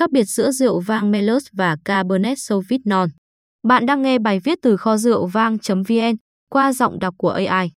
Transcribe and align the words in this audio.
khác 0.00 0.10
biệt 0.10 0.24
giữa 0.24 0.50
rượu 0.50 0.80
vang 0.80 1.10
Merlot 1.10 1.42
và 1.52 1.76
Cabernet 1.84 2.38
Sauvignon. 2.38 3.08
Bạn 3.62 3.86
đang 3.86 4.02
nghe 4.02 4.18
bài 4.18 4.40
viết 4.44 4.58
từ 4.62 4.76
kho 4.76 4.96
rượu 4.96 5.26
vang.vn 5.26 6.16
qua 6.50 6.72
giọng 6.72 6.98
đọc 6.98 7.14
của 7.18 7.28
AI. 7.28 7.70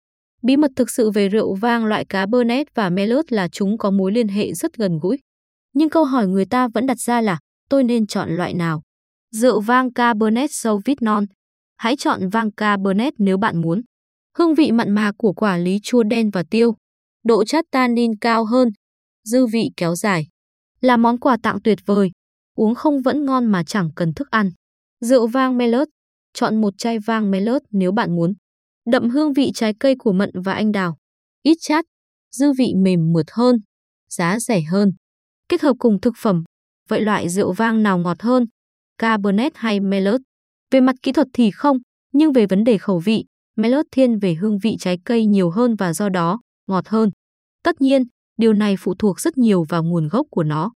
Bí 0.44 0.57
mật 0.57 0.71
thực 0.76 0.89
sự 0.89 1.12
về 1.12 1.29
rượu 1.29 1.55
vang 1.55 1.86
loại 1.86 2.05
Cabernet 2.05 2.68
và 2.76 2.89
Merlot 2.89 3.31
là 3.31 3.47
chúng 3.47 3.78
có 3.78 3.92
mối 3.92 4.12
liên 4.12 4.28
hệ 4.28 4.54
rất 4.54 4.73
gần 4.73 4.99
gũi. 5.02 5.18
Nhưng 5.73 5.89
câu 5.89 6.04
hỏi 6.04 6.28
người 6.28 6.46
ta 6.46 6.68
vẫn 6.68 6.86
đặt 6.86 6.99
ra 6.99 7.21
là, 7.21 7.39
tôi 7.70 7.84
nên 7.84 8.07
chọn 8.07 8.30
loại 8.30 8.54
nào? 8.54 8.82
Rượu 9.32 9.60
vang 9.60 9.94
Cabernet 9.94 10.50
Sauvignon. 10.54 11.26
Hãy 11.78 11.96
chọn 11.96 12.30
vang 12.30 12.52
Cabernet 12.52 13.14
nếu 13.18 13.38
bạn 13.38 13.62
muốn. 13.62 13.82
Hương 14.38 14.56
vị 14.56 14.72
mặn 14.72 14.92
mà 14.92 15.12
của 15.18 15.34
quả 15.34 15.58
lý 15.58 15.80
chua 15.84 16.04
đen 16.04 16.30
và 16.30 16.44
tiêu. 16.50 16.76
Độ 17.24 17.46
chất 17.46 17.66
tannin 17.72 18.12
cao 18.22 18.46
hơn. 18.46 18.70
Dư 19.24 19.46
vị 19.46 19.70
kéo 19.78 19.96
dài. 19.96 20.28
Là 20.82 20.98
món 20.98 21.20
quà 21.20 21.38
tặng 21.43 21.61
tuyệt 21.63 21.79
vời. 21.86 22.11
Uống 22.55 22.75
không 22.75 23.02
vẫn 23.02 23.25
ngon 23.25 23.45
mà 23.45 23.64
chẳng 23.64 23.89
cần 23.95 24.14
thức 24.14 24.32
ăn. 24.32 24.51
Rượu 25.00 25.28
vang 25.28 25.57
Melot, 25.57 25.87
Chọn 26.33 26.61
một 26.61 26.73
chai 26.78 27.00
vang 27.00 27.32
Melot 27.32 27.61
nếu 27.71 27.92
bạn 27.92 28.15
muốn. 28.15 28.33
Đậm 28.86 29.09
hương 29.09 29.33
vị 29.33 29.51
trái 29.56 29.73
cây 29.79 29.96
của 30.00 30.11
mận 30.11 30.32
và 30.46 30.54
anh 30.54 30.71
đào. 30.71 30.97
Ít 31.43 31.57
chát. 31.61 31.86
Dư 32.31 32.53
vị 32.58 32.73
mềm 32.78 33.11
mượt 33.14 33.25
hơn. 33.31 33.56
Giá 34.09 34.39
rẻ 34.39 34.61
hơn. 34.61 34.92
Kết 35.50 35.61
hợp 35.61 35.73
cùng 35.80 36.02
thực 36.02 36.14
phẩm. 36.17 36.44
Vậy 36.89 37.02
loại 37.02 37.30
rượu 37.30 37.53
vang 37.53 37.84
nào 37.84 37.98
ngọt 37.98 38.22
hơn? 38.22 38.45
Cabernet 38.98 39.52
hay 39.56 39.80
Merlot? 39.80 40.22
Về 40.72 40.81
mặt 40.81 40.95
kỹ 41.03 41.11
thuật 41.11 41.28
thì 41.34 41.52
không, 41.52 41.78
nhưng 42.14 42.34
về 42.34 42.45
vấn 42.45 42.64
đề 42.64 42.78
khẩu 42.78 43.00
vị, 43.00 43.25
Merlot 43.58 43.86
thiên 43.92 44.20
về 44.20 44.34
hương 44.34 44.58
vị 44.59 44.75
trái 44.80 44.98
cây 45.06 45.25
nhiều 45.25 45.50
hơn 45.50 45.75
và 45.75 45.94
do 45.94 46.09
đó 46.09 46.39
ngọt 46.67 46.88
hơn. 46.88 47.09
Tất 47.64 47.81
nhiên, 47.81 48.03
điều 48.41 48.53
này 48.53 48.75
phụ 48.80 48.94
thuộc 49.00 49.19
rất 49.19 49.38
nhiều 49.38 49.63
vào 49.69 49.83
nguồn 49.83 50.08
gốc 50.08 50.27
của 50.30 50.44
nó. 50.44 50.72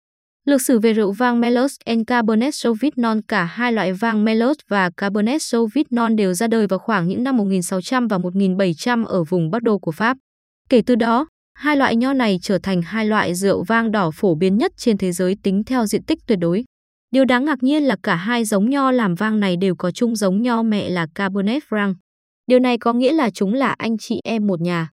Lược 0.47 0.63
sử 0.63 0.79
về 0.79 0.93
rượu 0.93 1.13
vang 1.13 1.41
Merlot 1.41 1.71
and 1.85 2.03
Cabernet 2.07 2.55
Sauvignon 2.55 3.21
cả 3.29 3.45
hai 3.45 3.73
loại 3.73 3.93
vang 3.93 4.25
Merlot 4.25 4.57
và 4.69 4.91
Cabernet 4.97 5.43
Sauvignon 5.43 6.17
đều 6.17 6.35
ra 6.35 6.47
đời 6.47 6.67
vào 6.67 6.79
khoảng 6.79 7.09
những 7.09 7.25
năm 7.25 7.37
1600 7.37 8.09
và 8.09 8.19
1700 8.19 9.05
ở 9.05 9.25
vùng 9.25 9.51
Bắc 9.51 9.63
Đô 9.63 9.79
của 9.79 9.91
Pháp. 9.93 10.17
Kể 10.69 10.83
từ 10.87 10.95
đó, 10.95 11.27
hai 11.55 11.77
loại 11.77 11.97
nho 11.97 12.13
này 12.13 12.39
trở 12.43 12.59
thành 12.59 12.83
hai 12.83 13.07
loại 13.07 13.35
rượu 13.35 13.65
vang 13.65 13.91
đỏ 13.91 14.11
phổ 14.15 14.35
biến 14.35 14.59
nhất 14.59 14.73
trên 14.77 14.99
thế 14.99 15.13
giới 15.13 15.37
tính 15.43 15.65
theo 15.65 15.87
diện 15.87 16.03
tích 16.03 16.19
tuyệt 16.27 16.39
đối. 16.39 16.65
Điều 17.11 17.25
đáng 17.25 17.45
ngạc 17.45 17.63
nhiên 17.63 17.83
là 17.83 17.97
cả 18.03 18.15
hai 18.15 18.45
giống 18.45 18.71
nho 18.71 18.91
làm 18.91 19.15
vang 19.15 19.41
này 19.41 19.57
đều 19.57 19.75
có 19.75 19.91
chung 19.91 20.17
giống 20.17 20.43
nho 20.43 20.63
mẹ 20.63 20.89
là 20.89 21.07
Cabernet 21.15 21.63
Franc. 21.71 21.95
Điều 22.47 22.59
này 22.59 22.79
có 22.79 22.93
nghĩa 22.93 23.13
là 23.13 23.31
chúng 23.31 23.55
là 23.55 23.75
anh 23.79 23.99
chị 23.99 24.21
em 24.25 24.47
một 24.47 24.61
nhà. 24.61 24.94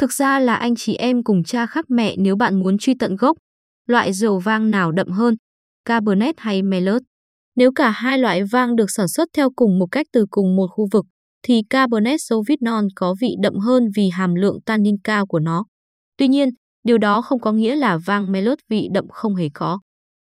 Thực 0.00 0.12
ra 0.12 0.38
là 0.38 0.54
anh 0.54 0.74
chị 0.76 0.94
em 0.94 1.22
cùng 1.22 1.44
cha 1.44 1.66
khác 1.66 1.84
mẹ 1.88 2.14
nếu 2.18 2.36
bạn 2.36 2.60
muốn 2.60 2.78
truy 2.78 2.94
tận 2.98 3.16
gốc. 3.16 3.36
Loại 3.86 4.12
rượu 4.12 4.38
vang 4.38 4.70
nào 4.70 4.92
đậm 4.92 5.08
hơn, 5.08 5.34
Cabernet 5.84 6.34
hay 6.38 6.62
Merlot? 6.62 7.02
Nếu 7.56 7.72
cả 7.74 7.90
hai 7.90 8.18
loại 8.18 8.44
vang 8.44 8.76
được 8.76 8.90
sản 8.90 9.08
xuất 9.08 9.28
theo 9.36 9.50
cùng 9.56 9.78
một 9.78 9.86
cách 9.90 10.06
từ 10.12 10.26
cùng 10.30 10.56
một 10.56 10.66
khu 10.70 10.88
vực, 10.92 11.06
thì 11.42 11.62
Cabernet 11.70 12.20
Sauvignon 12.22 12.88
có 12.96 13.14
vị 13.20 13.34
đậm 13.42 13.54
hơn 13.54 13.88
vì 13.96 14.08
hàm 14.08 14.34
lượng 14.34 14.58
tannin 14.66 14.96
cao 15.04 15.26
của 15.26 15.38
nó. 15.38 15.64
Tuy 16.16 16.28
nhiên, 16.28 16.48
điều 16.84 16.98
đó 16.98 17.22
không 17.22 17.40
có 17.40 17.52
nghĩa 17.52 17.76
là 17.76 17.98
vang 18.06 18.32
Merlot 18.32 18.58
vị 18.68 18.88
đậm 18.94 19.08
không 19.08 19.34
hề 19.34 19.48
có. 19.54 19.80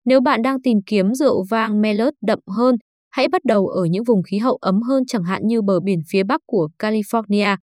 Nếu 0.05 0.21
bạn 0.21 0.41
đang 0.41 0.61
tìm 0.61 0.77
kiếm 0.85 1.13
rượu 1.13 1.43
vang 1.49 1.81
Merlot 1.81 2.13
đậm 2.21 2.39
hơn, 2.47 2.75
hãy 3.11 3.27
bắt 3.27 3.45
đầu 3.45 3.67
ở 3.67 3.85
những 3.85 4.03
vùng 4.03 4.23
khí 4.23 4.37
hậu 4.37 4.57
ấm 4.61 4.81
hơn 4.81 5.03
chẳng 5.07 5.23
hạn 5.23 5.47
như 5.47 5.61
bờ 5.61 5.79
biển 5.79 5.99
phía 6.09 6.23
bắc 6.23 6.41
của 6.45 6.69
California. 6.79 7.57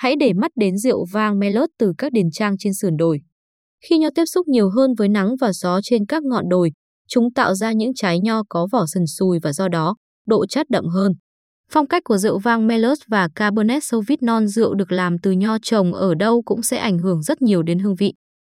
Hãy 0.00 0.16
để 0.16 0.32
mắt 0.32 0.50
đến 0.56 0.76
rượu 0.78 1.06
vang 1.12 1.38
Merlot 1.38 1.68
từ 1.78 1.92
các 1.98 2.12
đền 2.12 2.30
trang 2.30 2.58
trên 2.58 2.74
sườn 2.74 2.96
đồi. 2.96 3.20
Khi 3.84 3.98
nho 3.98 4.08
tiếp 4.14 4.24
xúc 4.26 4.48
nhiều 4.48 4.70
hơn 4.70 4.94
với 4.98 5.08
nắng 5.08 5.36
và 5.40 5.52
gió 5.52 5.80
trên 5.82 6.06
các 6.06 6.22
ngọn 6.22 6.48
đồi, 6.48 6.70
chúng 7.08 7.32
tạo 7.32 7.54
ra 7.54 7.72
những 7.72 7.94
trái 7.94 8.20
nho 8.20 8.42
có 8.48 8.68
vỏ 8.72 8.86
sần 8.86 9.06
sùi 9.06 9.38
và 9.42 9.52
do 9.52 9.68
đó, 9.68 9.96
độ 10.26 10.46
chất 10.46 10.70
đậm 10.70 10.84
hơn. 10.86 11.12
Phong 11.70 11.86
cách 11.86 12.02
của 12.04 12.18
rượu 12.18 12.38
vang 12.38 12.66
Merlot 12.66 12.98
và 13.08 13.28
Cabernet 13.34 13.84
Sauvignon 13.84 14.48
rượu 14.48 14.74
được 14.74 14.92
làm 14.92 15.18
từ 15.18 15.30
nho 15.30 15.58
trồng 15.62 15.94
ở 15.94 16.14
đâu 16.14 16.42
cũng 16.42 16.62
sẽ 16.62 16.76
ảnh 16.76 16.98
hưởng 16.98 17.22
rất 17.22 17.42
nhiều 17.42 17.62
đến 17.62 17.78
hương 17.78 17.94
vị. 17.94 18.14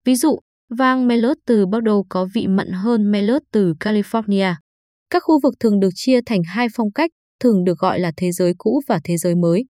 Ví 0.05 0.15
dụ, 0.15 0.39
vang 0.79 1.09
Merlot 1.09 1.37
từ 1.47 1.67
Bordeaux 1.67 2.07
có 2.09 2.29
vị 2.35 2.47
mặn 2.47 2.73
hơn 2.73 3.11
Merlot 3.11 3.43
từ 3.53 3.75
California. 3.81 4.55
Các 5.11 5.23
khu 5.27 5.41
vực 5.43 5.55
thường 5.61 5.81
được 5.81 5.91
chia 5.95 6.21
thành 6.27 6.43
hai 6.47 6.67
phong 6.75 6.93
cách, 6.93 7.11
thường 7.41 7.65
được 7.65 7.79
gọi 7.79 8.01
là 8.01 8.13
thế 8.17 8.33
giới 8.33 8.55
cũ 8.59 8.81
và 8.89 9.01
thế 9.05 9.17
giới 9.17 9.35
mới. 9.35 9.65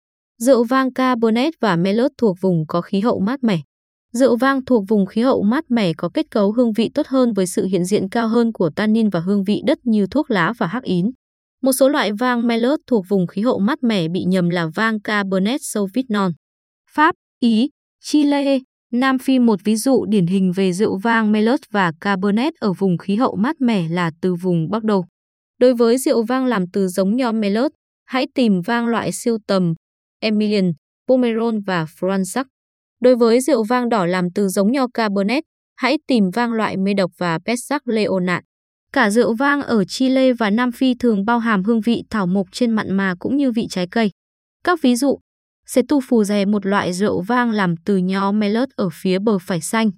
Rượu 0.43 0.65
vang 0.65 0.93
Cabernet 0.93 1.55
và 1.61 1.77
Merlot 1.77 2.11
thuộc 2.19 2.37
vùng 2.41 2.67
có 2.69 2.81
khí 2.81 3.01
hậu 3.01 3.21
mát 3.21 3.45
mẻ. 3.45 3.61
Rượu 4.13 4.37
vang 4.37 4.65
thuộc 4.65 4.85
vùng 4.89 5.07
khí 5.07 5.23
hậu 5.23 5.43
mát 5.43 5.65
mẻ 5.71 5.93
có 5.93 6.09
kết 6.15 6.27
cấu 6.31 6.53
hương 6.53 6.73
vị 6.73 6.91
tốt 6.95 7.07
hơn 7.07 7.33
với 7.33 7.47
sự 7.47 7.65
hiện 7.65 7.85
diện 7.85 8.09
cao 8.09 8.29
hơn 8.29 8.53
của 8.53 8.71
tannin 8.77 9.09
và 9.09 9.21
hương 9.21 9.45
vị 9.45 9.63
đất 9.67 9.79
như 9.85 10.07
thuốc 10.11 10.31
lá 10.31 10.53
và 10.59 10.67
hắc 10.67 10.83
ín. 10.83 11.11
Một 11.63 11.73
số 11.73 11.89
loại 11.89 12.13
vang 12.13 12.47
Merlot 12.47 12.81
thuộc 12.87 13.05
vùng 13.09 13.27
khí 13.27 13.43
hậu 13.43 13.59
mát 13.59 13.83
mẻ 13.83 14.09
bị 14.09 14.25
nhầm 14.25 14.49
là 14.49 14.67
vang 14.75 15.01
Cabernet 15.01 15.61
Sauvignon. 15.63 16.33
Pháp, 16.91 17.15
Ý, 17.41 17.69
Chile, 18.05 18.59
Nam 18.93 19.19
Phi 19.19 19.39
một 19.39 19.61
ví 19.65 19.77
dụ 19.77 20.05
điển 20.09 20.27
hình 20.27 20.53
về 20.53 20.73
rượu 20.73 20.97
vang 20.99 21.33
Merlot 21.33 21.61
và 21.71 21.93
Cabernet 22.01 22.55
ở 22.61 22.73
vùng 22.73 22.99
khí 22.99 23.17
hậu 23.17 23.37
mát 23.37 23.61
mẻ 23.61 23.89
là 23.89 24.11
từ 24.21 24.35
vùng 24.35 24.71
Bắc 24.71 24.85
Đô. 24.85 25.05
Đối 25.61 25.75
với 25.75 25.99
rượu 25.99 26.23
vang 26.23 26.47
làm 26.47 26.65
từ 26.73 26.89
giống 26.89 27.17
nho 27.17 27.33
Merlot, 27.33 27.73
hãy 28.05 28.27
tìm 28.35 28.61
vang 28.61 28.87
loại 28.87 29.13
siêu 29.13 29.39
tầm 29.47 29.75
Emilian, 30.21 30.73
Pomerol 31.09 31.55
và 31.67 31.85
Fransac. 31.85 32.45
Đối 33.01 33.17
với 33.17 33.41
rượu 33.41 33.65
vang 33.65 33.89
đỏ 33.89 34.07
làm 34.07 34.25
từ 34.35 34.49
giống 34.49 34.73
nho 34.73 34.87
Cabernet, 34.95 35.45
hãy 35.77 35.99
tìm 36.07 36.31
vang 36.31 36.53
loại 36.53 36.77
mê 36.77 36.95
độc 36.95 37.11
và 37.19 37.39
Pessac 37.47 37.89
Leonat. 37.89 38.45
Cả 38.93 39.11
rượu 39.11 39.35
vang 39.35 39.63
ở 39.63 39.85
Chile 39.85 40.33
và 40.33 40.51
Nam 40.51 40.73
Phi 40.73 40.95
thường 40.95 41.25
bao 41.25 41.39
hàm 41.39 41.65
hương 41.65 41.81
vị 41.81 42.03
thảo 42.11 42.27
mộc 42.27 42.47
trên 42.53 42.71
mặn 42.71 42.97
mà 42.97 43.15
cũng 43.19 43.37
như 43.37 43.53
vị 43.53 43.67
trái 43.71 43.87
cây. 43.91 44.11
Các 44.65 44.83
ví 44.83 44.97
dụ, 44.97 45.19
Setu 45.67 46.01
phù 46.09 46.25
rè 46.25 46.45
một 46.45 46.67
loại 46.67 46.93
rượu 46.93 47.21
vang 47.21 47.51
làm 47.51 47.75
từ 47.85 47.97
nho 47.97 48.33
Merlot 48.33 48.69
ở 48.77 48.89
phía 48.93 49.19
bờ 49.19 49.39
phải 49.39 49.61
xanh. 49.61 49.91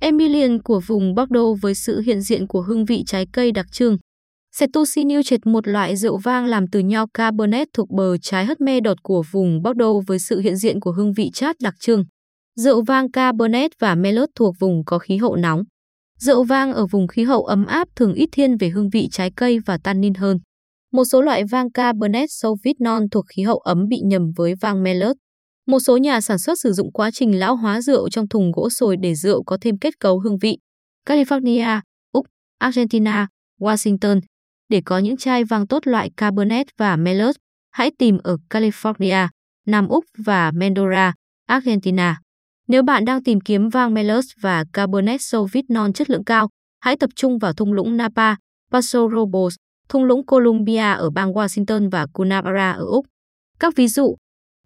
Emilian 0.00 0.62
của 0.62 0.80
vùng 0.86 1.14
Bordeaux 1.14 1.60
với 1.62 1.74
sự 1.74 2.00
hiện 2.00 2.20
diện 2.20 2.46
của 2.46 2.60
hương 2.60 2.84
vị 2.84 3.02
trái 3.06 3.26
cây 3.32 3.52
đặc 3.52 3.66
trưng. 3.72 3.96
Setusiniu 4.52 5.22
triệt 5.22 5.46
một 5.46 5.68
loại 5.68 5.96
rượu 5.96 6.18
vang 6.18 6.46
làm 6.46 6.64
từ 6.72 6.80
nho 6.80 7.06
Cabernet 7.14 7.68
thuộc 7.74 7.90
bờ 7.90 8.18
trái 8.18 8.44
hất 8.44 8.60
mê 8.60 8.80
đột 8.80 9.02
của 9.02 9.22
vùng 9.30 9.62
Bordeaux 9.62 10.06
với 10.06 10.18
sự 10.18 10.40
hiện 10.40 10.56
diện 10.56 10.80
của 10.80 10.92
hương 10.92 11.12
vị 11.12 11.30
chát 11.34 11.56
đặc 11.62 11.74
trưng. 11.80 12.04
Rượu 12.56 12.82
vang 12.82 13.10
Cabernet 13.10 13.70
và 13.80 13.94
Merlot 13.94 14.28
thuộc 14.34 14.54
vùng 14.60 14.84
có 14.84 14.98
khí 14.98 15.16
hậu 15.16 15.36
nóng. 15.36 15.62
Rượu 16.18 16.44
vang 16.44 16.72
ở 16.72 16.86
vùng 16.86 17.08
khí 17.08 17.24
hậu 17.24 17.44
ấm 17.44 17.66
áp 17.66 17.88
thường 17.96 18.14
ít 18.14 18.28
thiên 18.32 18.56
về 18.56 18.68
hương 18.68 18.90
vị 18.90 19.08
trái 19.12 19.30
cây 19.36 19.58
và 19.66 19.78
tannin 19.84 20.14
hơn. 20.14 20.38
Một 20.92 21.04
số 21.04 21.22
loại 21.22 21.44
vang 21.50 21.72
Cabernet 21.72 22.28
Sauvignon 22.32 23.08
thuộc 23.10 23.24
khí 23.36 23.42
hậu 23.42 23.58
ấm 23.58 23.88
bị 23.88 23.96
nhầm 24.04 24.22
với 24.36 24.54
vang 24.60 24.82
Merlot. 24.82 25.16
Một 25.66 25.78
số 25.80 25.96
nhà 25.96 26.20
sản 26.20 26.38
xuất 26.38 26.60
sử 26.60 26.72
dụng 26.72 26.92
quá 26.92 27.10
trình 27.10 27.38
lão 27.38 27.56
hóa 27.56 27.80
rượu 27.80 28.08
trong 28.08 28.28
thùng 28.28 28.52
gỗ 28.52 28.68
sồi 28.70 28.96
để 29.02 29.14
rượu 29.14 29.42
có 29.44 29.58
thêm 29.60 29.78
kết 29.78 30.00
cấu 30.00 30.20
hương 30.20 30.38
vị. 30.38 30.58
California, 31.08 31.80
Úc, 32.12 32.26
Argentina, 32.58 33.28
Washington. 33.60 34.20
Để 34.68 34.80
có 34.84 34.98
những 34.98 35.16
chai 35.16 35.44
vang 35.44 35.66
tốt 35.66 35.86
loại 35.86 36.10
Cabernet 36.16 36.66
và 36.76 36.96
Merlot, 36.96 37.36
hãy 37.70 37.90
tìm 37.98 38.18
ở 38.22 38.36
California, 38.50 39.28
Nam 39.66 39.88
Úc 39.88 40.04
và 40.18 40.50
Mendoza, 40.50 41.12
Argentina. 41.46 42.20
Nếu 42.68 42.82
bạn 42.82 43.04
đang 43.04 43.22
tìm 43.22 43.40
kiếm 43.40 43.68
vang 43.68 43.94
Merlot 43.94 44.24
và 44.40 44.64
Cabernet 44.72 45.22
Sauvignon 45.22 45.92
chất 45.92 46.10
lượng 46.10 46.24
cao, 46.24 46.48
hãy 46.80 46.96
tập 46.96 47.10
trung 47.16 47.38
vào 47.38 47.52
thung 47.52 47.72
lũng 47.72 47.96
Napa, 47.96 48.34
Paso 48.72 49.08
Robles, 49.14 49.54
thung 49.88 50.04
lũng 50.04 50.26
Columbia 50.26 50.92
ở 50.92 51.10
bang 51.10 51.32
Washington 51.32 51.90
và 51.90 52.06
Cunabara 52.12 52.72
ở 52.72 52.84
Úc. 52.84 53.06
Các 53.60 53.76
ví 53.76 53.88
dụ, 53.88 54.16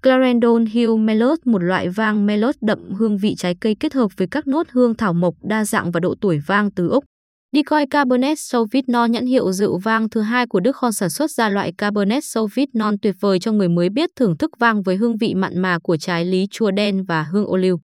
Clarendon 0.03 0.67
Hill 0.67 0.97
Merlot 0.97 1.47
một 1.47 1.59
loại 1.59 1.89
vang 1.89 2.27
Merlot 2.27 2.55
đậm 2.61 2.93
hương 2.95 3.19
vị 3.19 3.35
trái 3.39 3.55
cây 3.61 3.77
kết 3.81 3.93
hợp 3.95 4.09
với 4.17 4.29
các 4.31 4.47
nốt 4.47 4.67
hương 4.71 4.95
thảo 4.95 5.13
mộc 5.13 5.35
đa 5.43 5.65
dạng 5.65 5.91
và 5.91 6.01
độ 6.01 6.15
tuổi 6.21 6.39
vang 6.47 6.71
từ 6.71 6.89
Úc. 6.89 7.05
Decoy 7.57 7.87
Cabernet 7.91 8.39
Sauvignon 8.39 9.13
nhãn 9.13 9.27
hiệu 9.27 9.53
rượu 9.53 9.79
vang 9.79 10.09
thứ 10.09 10.21
hai 10.21 10.47
của 10.47 10.61
Đức 10.61 10.77
Hon 10.77 10.93
sản 10.93 11.11
xuất 11.11 11.31
ra 11.31 11.49
loại 11.49 11.73
Cabernet 11.79 12.25
Sauvignon 12.25 12.99
tuyệt 13.03 13.15
vời 13.21 13.39
cho 13.39 13.53
người 13.53 13.69
mới 13.69 13.89
biết 13.89 14.11
thưởng 14.17 14.37
thức 14.39 14.51
vang 14.59 14.83
với 14.83 14.97
hương 14.97 15.17
vị 15.17 15.35
mặn 15.35 15.59
mà 15.59 15.79
của 15.83 15.97
trái 15.97 16.25
lý 16.25 16.47
chua 16.51 16.71
đen 16.71 17.05
và 17.05 17.23
hương 17.23 17.47
ô 17.47 17.57
liu. 17.57 17.79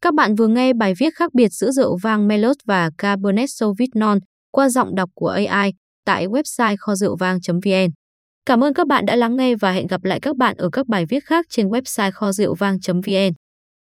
Các 0.00 0.14
bạn 0.14 0.34
vừa 0.34 0.48
nghe 0.48 0.72
bài 0.72 0.94
viết 0.98 1.14
khác 1.14 1.34
biệt 1.34 1.48
giữa 1.48 1.70
rượu 1.70 1.96
vang 2.02 2.28
Melos 2.28 2.56
và 2.64 2.90
Cabernet 2.98 3.50
Sauvignon 3.50 4.18
qua 4.52 4.68
giọng 4.68 4.94
đọc 4.94 5.10
của 5.14 5.28
AI 5.28 5.72
tại 6.06 6.26
website 6.26 6.76
kho 6.78 6.94
rượu 6.94 7.16
vang.vn. 7.16 7.90
Cảm 8.46 8.64
ơn 8.64 8.74
các 8.74 8.86
bạn 8.86 9.06
đã 9.06 9.16
lắng 9.16 9.36
nghe 9.36 9.54
và 9.54 9.72
hẹn 9.72 9.86
gặp 9.86 10.04
lại 10.04 10.20
các 10.20 10.36
bạn 10.36 10.56
ở 10.56 10.68
các 10.72 10.86
bài 10.86 11.06
viết 11.06 11.24
khác 11.24 11.46
trên 11.50 11.68
website 11.68 12.10
kho 12.12 12.32
rượu 12.32 12.54
vang.vn. 12.54 13.41